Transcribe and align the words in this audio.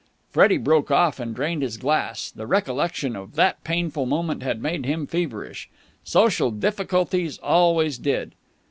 Freddie 0.31 0.57
broke 0.57 0.89
off 0.89 1.19
and 1.19 1.35
drained 1.35 1.61
his 1.61 1.77
glass. 1.77 2.31
The 2.31 2.47
recollection 2.47 3.15
of 3.15 3.35
that 3.35 3.63
painful 3.63 4.07
moment 4.07 4.41
had 4.41 4.59
made 4.59 4.83
him 4.83 5.05
feverish. 5.05 5.69
Social 6.03 6.49
difficulties 6.49 7.37
always 7.43 7.99
did. 7.99 8.33